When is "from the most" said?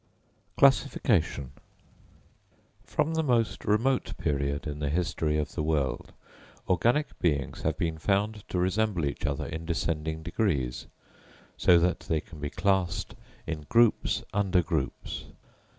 2.83-3.63